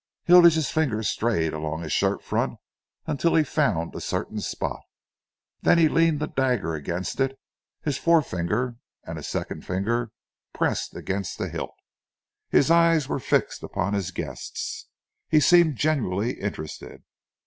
Hilditch's 0.23 0.71
fingers 0.71 1.07
strayed 1.09 1.53
along 1.53 1.83
his 1.83 1.93
shirt 1.93 2.23
front 2.23 2.57
until 3.05 3.35
he 3.35 3.43
found 3.43 3.93
a 3.93 4.01
certain 4.01 4.39
spot. 4.41 4.81
Then 5.61 5.77
he 5.77 5.87
leaned 5.87 6.19
the 6.19 6.27
dagger 6.27 6.73
against 6.73 7.19
it, 7.19 7.37
his 7.83 7.99
forefinger 7.99 8.77
and 9.03 9.23
second 9.23 9.63
finger 9.63 10.11
pressed 10.53 10.95
against 10.95 11.37
the 11.37 11.49
hilt. 11.49 11.75
His 12.49 12.71
eyes 12.71 13.07
were 13.07 13.19
fixed 13.19 13.61
upon 13.61 13.93
his 13.93 14.09
guest's. 14.09 14.87
He 15.29 15.39
seemed 15.39 15.75
genuinely 15.75 16.31
interested. 16.33 17.03